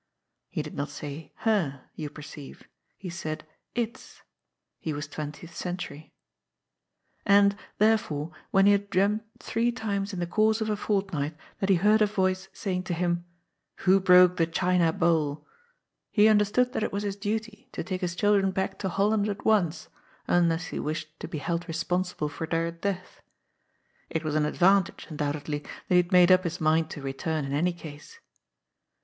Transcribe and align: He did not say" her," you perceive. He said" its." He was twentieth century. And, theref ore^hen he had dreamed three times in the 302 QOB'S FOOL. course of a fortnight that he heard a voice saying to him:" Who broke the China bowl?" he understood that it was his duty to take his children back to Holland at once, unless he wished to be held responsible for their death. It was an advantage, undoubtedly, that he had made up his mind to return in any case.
He 0.49 0.63
did 0.63 0.73
not 0.73 0.89
say" 0.89 1.31
her," 1.45 1.83
you 1.93 2.09
perceive. 2.09 2.67
He 2.97 3.11
said" 3.11 3.45
its." 3.85 4.23
He 4.79 4.93
was 4.93 5.07
twentieth 5.07 5.55
century. 5.55 6.11
And, 7.23 7.55
theref 7.79 8.07
ore^hen 8.51 8.65
he 8.65 8.71
had 8.71 8.89
dreamed 8.89 9.21
three 9.37 9.71
times 9.71 10.11
in 10.11 10.19
the 10.19 10.25
302 10.25 10.25
QOB'S 10.25 10.33
FOOL. 10.33 10.45
course 10.47 10.61
of 10.61 10.69
a 10.71 10.75
fortnight 10.75 11.37
that 11.59 11.69
he 11.69 11.75
heard 11.75 12.01
a 12.01 12.07
voice 12.07 12.47
saying 12.51 12.81
to 12.85 12.95
him:" 12.95 13.25
Who 13.85 13.99
broke 13.99 14.37
the 14.37 14.47
China 14.47 14.91
bowl?" 14.91 15.45
he 16.11 16.27
understood 16.27 16.73
that 16.73 16.81
it 16.81 16.91
was 16.91 17.03
his 17.03 17.15
duty 17.15 17.69
to 17.71 17.83
take 17.83 18.01
his 18.01 18.15
children 18.15 18.49
back 18.49 18.79
to 18.79 18.89
Holland 18.89 19.29
at 19.29 19.45
once, 19.45 19.87
unless 20.25 20.65
he 20.73 20.79
wished 20.79 21.19
to 21.19 21.27
be 21.27 21.37
held 21.37 21.67
responsible 21.67 22.27
for 22.27 22.47
their 22.47 22.71
death. 22.71 23.21
It 24.09 24.23
was 24.23 24.33
an 24.33 24.45
advantage, 24.45 25.05
undoubtedly, 25.11 25.59
that 25.59 25.69
he 25.89 25.97
had 25.97 26.11
made 26.11 26.31
up 26.31 26.43
his 26.43 26.59
mind 26.59 26.89
to 26.89 27.03
return 27.03 27.45
in 27.45 27.53
any 27.53 27.71
case. 27.73 28.17